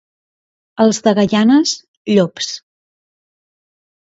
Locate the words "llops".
2.15-2.51